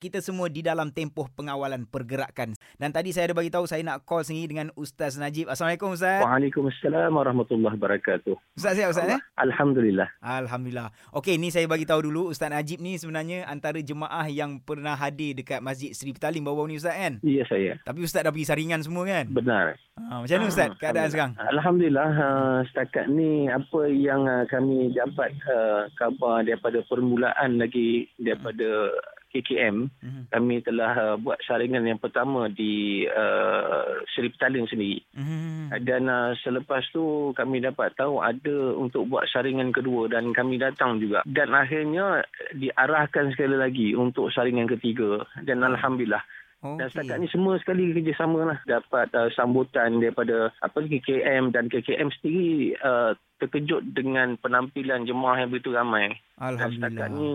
kita 0.00 0.24
semua 0.24 0.48
di 0.48 0.64
dalam 0.64 0.88
tempoh 0.88 1.28
pengawalan 1.36 1.84
pergerakan. 1.84 2.56
Dan 2.80 2.88
tadi 2.88 3.12
saya 3.12 3.28
ada 3.28 3.36
bagi 3.36 3.52
tahu 3.52 3.68
saya 3.68 3.84
nak 3.84 4.08
call 4.08 4.24
sendiri 4.24 4.56
dengan 4.56 4.72
Ustaz 4.72 5.20
Najib. 5.20 5.52
Assalamualaikum 5.52 5.92
Ustaz. 5.92 6.24
Waalaikumsalam 6.24 7.12
warahmatullahi 7.12 7.76
wabarakatuh. 7.76 8.32
Ustaz 8.56 8.80
sihat 8.80 8.96
Ustaz 8.96 9.12
eh? 9.12 9.20
Alhamdulillah. 9.36 10.08
Alhamdulillah. 10.24 10.88
Okey, 11.12 11.36
ni 11.36 11.52
saya 11.52 11.68
bagi 11.68 11.84
tahu 11.84 12.08
dulu 12.08 12.32
Ustaz 12.32 12.48
Najib 12.48 12.80
ni 12.80 12.96
sebenarnya 12.96 13.44
antara 13.44 13.76
jemaah 13.84 14.24
yang 14.32 14.56
pernah 14.64 14.96
hadir 14.96 15.36
dekat 15.36 15.60
Masjid 15.60 15.92
Sri 15.92 16.16
Petaling 16.16 16.40
baru-baru 16.40 16.72
ni 16.72 16.80
Ustaz 16.80 16.96
kan? 16.96 17.20
Ya 17.20 17.44
saya. 17.44 17.76
Tapi 17.84 18.00
Ustaz 18.00 18.24
dah 18.24 18.32
pergi 18.32 18.48
saringan 18.48 18.80
semua 18.80 19.04
kan? 19.04 19.28
Benar. 19.28 19.76
Ha, 20.00 20.24
macam 20.24 20.36
mana 20.40 20.48
Ustaz 20.48 20.72
keadaan 20.80 21.12
sekarang? 21.12 21.32
Alhamdulillah 21.36 22.10
uh, 22.16 22.58
setakat 22.72 23.04
ni 23.12 23.52
apa 23.52 23.84
yang 23.92 24.24
uh, 24.24 24.48
kami 24.48 24.96
dapat 24.96 25.36
uh, 25.44 25.92
khabar 26.00 26.40
daripada 26.40 26.80
permulaan 26.88 27.60
lagi 27.60 28.08
daripada 28.16 28.88
KKM 29.30 29.88
Mhm. 30.02 30.22
kami 30.34 30.60
telah 30.60 30.92
uh, 30.94 31.16
buat 31.16 31.38
saringan 31.46 31.86
yang 31.86 32.02
pertama 32.02 32.50
di 32.50 33.06
uh, 33.06 34.02
Seri 34.12 34.28
Petaling 34.34 34.66
sendiri. 34.66 35.00
Mhm. 35.16 35.72
dan 35.86 36.10
uh, 36.10 36.34
selepas 36.42 36.82
tu 36.90 37.30
kami 37.38 37.62
dapat 37.62 37.94
tahu 37.94 38.18
ada 38.18 38.74
untuk 38.74 39.06
buat 39.06 39.24
saringan 39.30 39.70
kedua 39.70 40.10
dan 40.10 40.34
kami 40.34 40.58
datang 40.58 40.98
juga. 40.98 41.22
Dan 41.24 41.54
akhirnya 41.54 42.26
diarahkan 42.52 43.30
sekali 43.32 43.54
lagi 43.54 43.88
untuk 43.94 44.34
saringan 44.34 44.66
ketiga. 44.66 45.22
Dan 45.46 45.62
alhamdulillah. 45.62 46.20
Dan 46.60 46.92
setakat 46.92 47.24
ni 47.24 47.28
semua 47.32 47.56
sekali 47.56 47.88
kerjasama 47.96 48.52
lah 48.52 48.58
dapat 48.68 49.08
uh, 49.16 49.32
sambutan 49.32 49.96
daripada 49.96 50.52
apa 50.60 50.84
KKM 50.84 51.56
dan 51.56 51.72
KKM 51.72 52.12
sendiri 52.20 52.76
uh, 52.84 53.16
terkejut 53.40 53.80
dengan 53.96 54.36
penampilan 54.36 55.08
jemaah 55.08 55.40
yang 55.40 55.48
begitu 55.48 55.72
ramai. 55.72 56.12
Dan 56.40 56.56
setakat 56.56 56.72
Alhamdulillah. 56.72 57.08
ni 57.12 57.30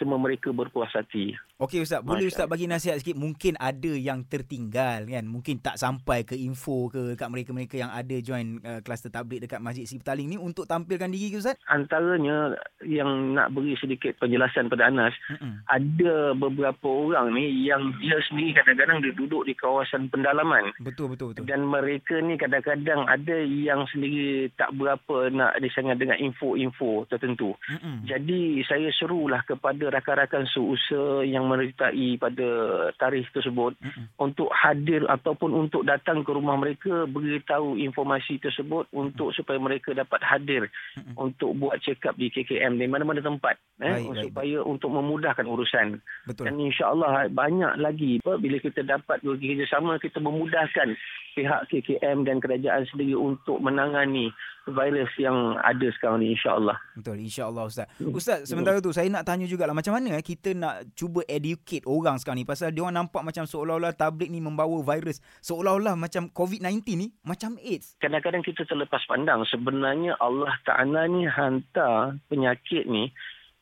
semua 0.00 0.16
mereka 0.16 0.48
berpuas 0.48 0.88
hati. 0.96 1.36
Okey 1.60 1.84
Ustaz, 1.84 2.00
boleh 2.00 2.24
Masya 2.24 2.32
Ustaz 2.32 2.46
bagi 2.48 2.64
nasihat 2.64 2.96
sikit 2.96 3.16
mungkin 3.16 3.52
ada 3.60 3.92
yang 3.92 4.24
tertinggal 4.24 5.04
kan? 5.04 5.24
Mungkin 5.28 5.60
tak 5.60 5.76
sampai 5.76 6.24
ke 6.24 6.32
info 6.32 6.88
ke 6.88 7.12
dekat 7.12 7.28
mereka-mereka 7.28 7.76
yang 7.76 7.92
ada 7.92 8.16
join 8.24 8.60
uh, 8.64 8.80
kluster 8.80 9.12
tabligh 9.12 9.44
dekat 9.44 9.60
Masjid 9.60 9.84
Sri 9.84 10.00
Petaling 10.00 10.28
ni 10.32 10.36
untuk 10.40 10.64
tampilkan 10.64 11.12
diri 11.12 11.28
ke 11.32 11.40
Ustaz? 11.40 11.60
Antaranya 11.68 12.56
yang 12.80 13.36
nak 13.36 13.52
beri 13.52 13.76
sedikit 13.76 14.16
penjelasan 14.16 14.72
pada 14.72 14.88
Anas, 14.88 15.12
Mm-mm. 15.28 15.60
ada 15.68 16.32
beberapa 16.32 16.88
orang 16.88 17.36
ni 17.36 17.68
yang 17.68 17.92
dia 18.00 18.20
sendiri 18.24 18.56
kadang-kadang 18.56 19.04
dia 19.04 19.12
duduk 19.12 19.44
di 19.44 19.52
kawasan 19.52 20.08
pendalaman. 20.08 20.72
Betul 20.80 21.12
betul 21.12 21.36
betul. 21.36 21.44
Dan 21.44 21.68
mereka 21.68 22.20
ni 22.24 22.40
kadang-kadang 22.40 23.04
ada 23.04 23.36
yang 23.44 23.84
sendiri 23.92 24.48
tak 24.56 24.72
berapa 24.76 25.28
nak 25.28 25.60
disangat 25.60 26.00
dengan 26.00 26.16
info-info 26.16 27.04
tertentu. 27.12 27.52
Mm-mm. 27.68 28.04
Jadi 28.08 28.45
saya 28.66 28.88
serulah 28.94 29.42
kepada 29.46 29.88
rakan-rakan 29.90 30.44
seusaha 30.50 31.22
yang 31.24 31.46
menyertai 31.46 32.18
pada 32.20 32.48
tarikh 32.96 33.28
tersebut 33.32 33.74
Mm-mm. 33.78 34.12
untuk 34.18 34.48
hadir 34.52 35.04
ataupun 35.06 35.52
untuk 35.54 35.82
datang 35.86 36.22
ke 36.22 36.30
rumah 36.34 36.56
mereka 36.58 37.04
beritahu 37.06 37.78
informasi 37.80 38.38
tersebut 38.42 38.86
untuk 38.94 39.32
supaya 39.32 39.56
mereka 39.60 39.92
dapat 39.92 40.20
hadir 40.22 40.68
Mm-mm. 40.96 41.14
untuk 41.18 41.56
buat 41.56 41.78
check 41.82 42.02
up 42.06 42.14
di 42.14 42.30
KKM 42.32 42.78
di 42.78 42.86
mana-mana 42.86 43.20
tempat 43.22 43.58
eh 43.82 44.00
Baik, 44.00 44.08
baik, 44.08 44.24
supaya 44.30 44.58
untuk 44.64 44.90
memudahkan 44.92 45.46
urusan 45.46 46.00
Betul. 46.24 46.44
dan 46.48 46.54
insya-Allah 46.56 47.28
banyak 47.28 47.72
lagi 47.76 48.18
apa 48.24 48.40
bila 48.40 48.56
kita 48.62 48.80
dapat 48.86 49.20
bekerjasama 49.20 50.00
kita 50.00 50.18
memudahkan 50.20 50.96
pihak 51.36 51.60
KKM 51.68 52.24
dan 52.24 52.40
kerajaan 52.40 52.88
sendiri 52.88 53.12
untuk 53.12 53.60
menangani 53.60 54.32
virus 54.66 55.12
yang 55.20 55.54
ada 55.62 55.86
sekarang 55.94 56.24
ni 56.24 56.34
insya-Allah. 56.34 56.74
Betul, 56.98 57.22
insya-Allah 57.22 57.64
Ustaz. 57.70 57.86
Hmm. 58.02 58.10
Ustaz, 58.10 58.35
sementara 58.44 58.82
tu 58.82 58.92
saya 58.92 59.08
nak 59.08 59.24
tanya 59.24 59.46
jugalah 59.46 59.72
macam 59.72 59.96
mana 59.96 60.18
eh, 60.18 60.24
kita 60.24 60.52
nak 60.52 60.92
cuba 60.92 61.24
educate 61.24 61.86
orang 61.88 62.20
sekarang 62.20 62.42
ni 62.42 62.48
pasal 62.48 62.74
dia 62.74 62.82
orang 62.84 63.06
nampak 63.06 63.22
macam 63.22 63.48
seolah-olah 63.48 63.94
tabligh 63.94 64.28
ni 64.28 64.42
membawa 64.42 64.82
virus, 64.84 65.22
seolah-olah 65.40 65.96
macam 65.96 66.28
COVID-19 66.28 66.82
ni 66.98 67.14
macam 67.22 67.56
AIDS. 67.62 67.96
Kadang-kadang 68.02 68.44
kita 68.44 68.66
terlepas 68.66 69.00
pandang 69.06 69.46
sebenarnya 69.48 70.18
Allah 70.20 70.52
Taala 70.66 71.06
ni 71.06 71.24
hantar 71.24 72.18
penyakit 72.26 72.84
ni 72.84 73.14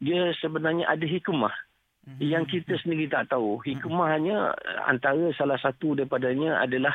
dia 0.03 0.35
sebenarnya 0.41 0.91
ada 0.91 1.07
hikmah 1.07 1.55
Mhm. 2.05 2.21
yang 2.21 2.45
kita 2.45 2.77
sendiri 2.85 3.09
tak 3.09 3.33
tahu. 3.33 3.65
Hikmahnya 3.65 4.53
antara 4.85 5.33
salah 5.41 5.57
satu 5.57 5.97
daripadanya 5.97 6.61
adalah 6.61 6.93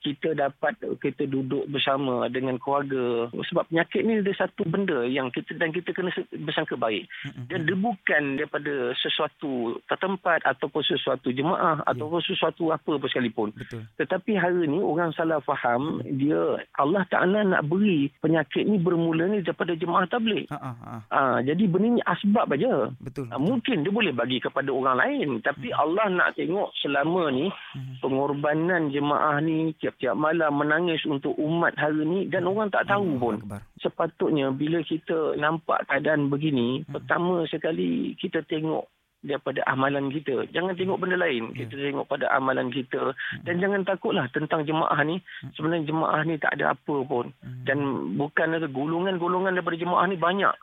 kita 0.00 0.32
dapat 0.32 0.72
kita 0.98 1.24
duduk 1.24 1.68
bersama 1.68 2.24
dengan 2.26 2.56
keluarga 2.56 3.28
sebab 3.46 3.68
penyakit 3.68 4.00
ni 4.00 4.20
dia 4.20 4.34
satu 4.34 4.64
benda 4.64 5.04
yang 5.04 5.28
kita 5.28 5.54
dan 5.54 5.70
kita 5.70 5.92
kena 5.92 6.08
bersangka 6.40 6.74
baik 6.74 7.04
dan 7.46 7.64
dia 7.64 7.76
bukan 7.76 8.22
daripada 8.34 8.92
sesuatu 8.96 9.76
tertempat 9.84 10.40
ataupun 10.44 10.82
sesuatu 10.82 11.28
jemaah 11.30 11.58
Ya. 11.80 11.92
ataupun 11.92 12.20
sesuatu 12.20 12.70
apa 12.70 12.96
pun 12.96 13.06
sekalipun 13.06 13.48
Betul. 13.52 13.84
tetapi 13.94 14.32
hari 14.34 14.64
ni 14.64 14.80
orang 14.80 15.12
salah 15.12 15.38
faham 15.40 16.00
dia 16.06 16.38
Allah 16.74 17.04
Taala 17.06 17.44
nak 17.44 17.66
beri 17.66 18.08
penyakit 18.18 18.64
ni 18.64 18.76
bermula 18.76 19.26
ni 19.26 19.40
daripada 19.40 19.74
jemaah 19.74 20.06
tabligh 20.06 20.48
Ha 20.48 20.56
ah, 20.56 20.76
ha. 20.80 20.92
Ah, 21.10 21.38
jadi 21.40 21.66
benda 21.66 21.88
ni 21.90 22.02
asbab 22.02 22.48
aja. 22.48 22.88
Betul. 22.98 23.28
Ah, 23.28 23.38
mungkin 23.38 23.82
dia 23.82 23.92
boleh 23.92 24.10
bagi 24.10 24.38
kepada 24.38 24.70
orang 24.70 24.96
lain 24.96 25.28
tapi 25.40 25.68
Allah 25.70 26.08
nak 26.08 26.34
tengok 26.34 26.72
selama 26.78 27.28
ni 27.28 27.46
Mhm. 27.50 28.00
pengorbanan 28.00 28.88
jemaah 28.88 29.38
ni 29.38 29.74
tiap-tiap 29.90 30.14
malam 30.14 30.54
menangis 30.54 31.02
untuk 31.02 31.34
umat 31.34 31.74
hari 31.74 32.06
ni 32.06 32.20
dan 32.24 32.46
orang 32.46 32.70
tak 32.70 32.86
tahu 32.86 33.02
Allahu 33.02 33.18
pun 33.18 33.34
Akbar. 33.42 33.60
sepatutnya 33.76 34.54
bila 34.54 34.78
kita 34.80 35.34
nampak 35.34 35.82
keadaan 35.84 36.30
begini 36.30 36.86
pertama 36.86 37.42
sekali 37.44 38.14
kita 38.14 38.46
tengok 38.46 38.86
daripada 39.20 39.60
amalan 39.66 40.08
kita. 40.08 40.48
Jangan 40.48 40.72
tengok 40.72 40.96
benda 40.96 41.12
lain 41.12 41.52
Ya. 41.52 41.68
kita 41.68 41.76
tengok 41.76 42.08
pada 42.08 42.32
amalan 42.32 42.72
kita. 42.72 43.12
Dan 43.44 43.60
jangan 43.60 43.84
takutlah 43.84 44.24
tentang 44.32 44.64
jemaah 44.64 44.96
ni. 45.04 45.20
Sebenarnya 45.52 45.84
jemaah 45.84 46.24
ni 46.24 46.40
tak 46.40 46.56
ada 46.56 46.72
apa 46.72 46.96
pun. 47.04 47.28
Mhm. 47.44 47.64
dan 47.68 47.78
bukan 48.16 48.56
ada 48.56 48.64
golongan-golongan 48.64 49.52
daripada 49.52 49.76
jemaah 49.76 50.08
ni 50.08 50.16
banyak 50.16 50.54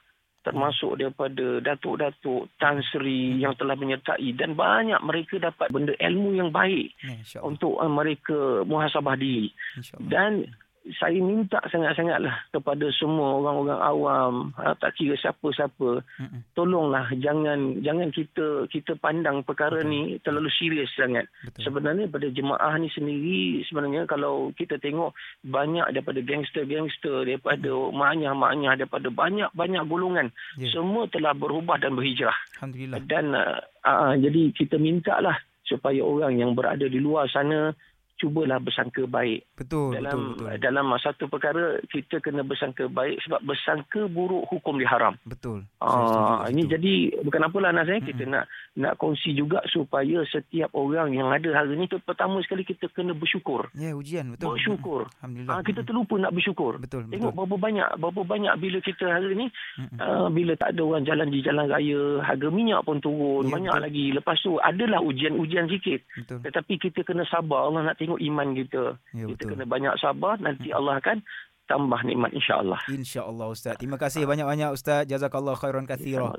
termasuk 0.48 0.96
daripada 0.96 1.60
datuk-datuk 1.60 2.48
Tan 2.56 2.80
Sri 2.88 3.44
yang 3.44 3.52
telah 3.60 3.76
menyertai 3.76 4.32
dan 4.40 4.56
banyak 4.56 4.98
mereka 5.04 5.44
dapat 5.44 5.68
benda 5.68 5.92
ilmu 6.00 6.40
yang 6.40 6.50
baik 6.56 6.96
Ya, 7.04 7.44
untuk 7.44 7.76
uh, 7.76 7.92
mereka 7.92 8.64
muhasabah 8.64 9.20
diri. 9.20 9.52
Dan 10.00 10.48
saya 10.96 11.20
minta 11.20 11.60
sangat-sangatlah 11.68 12.48
kepada 12.50 12.88
semua 12.96 13.36
orang-orang 13.38 13.80
awam 13.84 14.34
ha, 14.56 14.72
tak 14.80 14.96
kira 14.96 15.20
siapa-siapa 15.20 16.00
Mm-mm. 16.00 16.42
tolonglah 16.56 17.12
jangan 17.20 17.84
jangan 17.84 18.08
kita 18.10 18.66
kita 18.68 18.96
pandang 18.96 19.44
perkara 19.44 19.84
Betul. 19.84 19.92
ni 19.92 20.02
terlalu 20.24 20.48
serius 20.56 20.88
sangat 20.96 21.28
Betul. 21.44 21.68
sebenarnya 21.68 22.08
pada 22.08 22.28
jemaah 22.28 22.74
ni 22.80 22.88
sendiri 22.90 23.62
sebenarnya 23.68 24.08
kalau 24.08 24.50
kita 24.56 24.80
tengok 24.80 25.12
banyak 25.44 25.84
daripada 25.92 26.24
gangster-gangster 26.24 27.28
daripada 27.28 27.72
maknyah-maknyah 27.92 28.74
daripada 28.80 29.08
banyak-banyak 29.10 29.84
golongan 29.86 30.30
Ya. 30.58 30.72
semua 30.74 31.06
telah 31.12 31.34
berubah 31.34 31.78
dan 31.78 31.94
berhijrah 31.94 32.34
Alhamdulillah. 32.58 32.98
dan 33.06 33.26
uh, 33.32 33.60
uh, 33.84 34.14
jadi 34.18 34.50
kita 34.54 34.78
mintalah 34.78 35.38
supaya 35.62 36.00
orang 36.00 36.40
yang 36.40 36.56
berada 36.56 36.88
di 36.88 36.98
luar 36.98 37.28
sana 37.28 37.76
cubalah 38.18 38.58
bersangka 38.58 39.06
baik 39.06 39.46
Betul, 39.54 39.94
dalam 39.94 40.34
betul, 40.34 40.46
betul. 40.50 40.60
dalam 40.60 40.86
satu 40.98 41.24
perkara 41.26 41.66
kita 41.86 42.18
kena 42.18 42.42
bersangka 42.42 42.86
baik 42.86 43.22
sebab 43.22 43.40
bersangka 43.42 44.06
buruk 44.06 44.50
hukum 44.50 44.78
diharam. 44.78 45.14
Betul. 45.24 45.66
Ah 45.78 46.50
ini 46.50 46.66
situ. 46.66 46.74
jadi 46.74 46.94
bukan 47.22 47.42
apalah 47.46 47.70
Nas 47.70 47.88
eh 47.88 48.02
kita 48.02 48.26
nak 48.26 48.46
nak 48.74 48.98
kongsi 48.98 49.34
juga 49.34 49.62
supaya 49.66 50.22
setiap 50.26 50.70
orang 50.74 51.14
yang 51.14 51.30
ada 51.30 51.50
hari 51.54 51.74
ni 51.74 51.86
tu 51.86 51.98
pertama 52.00 52.42
sekali 52.42 52.62
kita 52.62 52.90
kena 52.90 53.14
bersyukur. 53.14 53.70
Ya, 53.74 53.94
ujian 53.94 54.34
betul. 54.34 54.58
Bersyukur. 54.58 55.10
Alhamdulillah. 55.22 55.54
Ah 55.54 55.62
kita 55.62 55.82
terlupa 55.82 56.18
nak 56.18 56.34
bersyukur. 56.34 56.78
Betul, 56.78 57.06
Tengok 57.08 57.34
betul. 57.34 57.38
berapa 57.38 57.56
banyak 57.58 57.90
berapa 57.98 58.22
banyak 58.24 58.54
bila 58.58 58.78
kita 58.82 59.06
hari 59.08 59.34
ni 59.34 59.48
Mm-mm. 59.78 59.98
uh, 59.98 60.28
bila 60.30 60.54
tak 60.54 60.74
ada 60.74 60.82
orang 60.82 61.04
jalan 61.04 61.28
di 61.30 61.40
jalan 61.42 61.66
raya, 61.68 62.02
harga 62.22 62.48
minyak 62.50 62.82
pun 62.82 62.98
turun, 62.98 63.46
Ya, 63.46 63.54
banyak 63.54 63.74
betul. 63.74 63.86
lagi. 63.86 64.06
Lepas 64.12 64.38
tu 64.42 64.52
adalah 64.58 65.00
ujian-ujian 65.00 65.68
sikit. 65.68 66.00
Betul. 66.18 66.40
Tetapi 66.42 66.74
kita 66.80 67.00
kena 67.02 67.24
sabar. 67.26 67.68
Allah 67.68 67.92
nak 67.92 67.98
tengok 68.08 68.24
iman 68.24 68.48
kita. 68.56 68.84
Ya, 69.12 69.26
kita 69.28 69.44
betul. 69.44 69.50
kena 69.60 69.66
banyak 69.68 69.94
sabar 70.00 70.40
nanti 70.40 70.72
Allah 70.72 71.04
akan 71.04 71.20
tambah 71.68 72.00
nikmat 72.08 72.32
insya-Allah. 72.32 72.80
InsyaAllah 72.88 73.48
Ustaz. 73.52 73.76
Terima 73.76 74.00
kasih 74.00 74.24
banyak-banyak 74.24 74.72
Ustaz. 74.72 75.04
Jazakallah 75.04 75.60
khairan 75.60 75.84
kathira. 75.84 76.32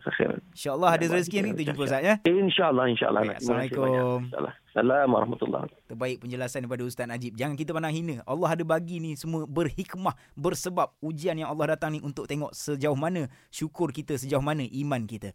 InsyaAllah 0.57 0.97
ada 0.97 1.05
rezeki 1.05 1.37
ni 1.45 1.49
kita 1.53 1.63
jumpa 1.71 1.83
Ustaz 1.85 2.01
ya. 2.01 2.15
InsyaAllah, 2.25 2.85
insyaAllah. 2.89 3.23
Assalamualaikum. 3.37 4.25
InsyaAllah. 4.25 4.55
Assalamualaikum 4.69 5.15
warahmatullahi 5.17 5.65
Terbaik 5.91 6.17
penjelasan 6.23 6.59
daripada 6.65 6.83
Ustaz 6.87 7.07
Najib. 7.11 7.33
Jangan 7.35 7.57
kita 7.59 7.71
pandang 7.77 7.93
hina. 7.93 8.17
Allah 8.25 8.49
ada 8.55 8.65
bagi 8.65 9.03
ni 9.03 9.19
semua 9.19 9.45
berhikmah, 9.45 10.17
bersebab 10.39 10.95
ujian 11.03 11.37
yang 11.37 11.53
Allah 11.53 11.77
datang 11.77 11.97
ni 11.97 12.01
untuk 12.01 12.25
tengok 12.31 12.55
sejauh 12.55 12.97
mana 12.97 13.29
syukur 13.53 13.93
kita, 13.93 14.17
sejauh 14.17 14.45
mana 14.45 14.65
iman 14.65 15.03
kita. 15.05 15.35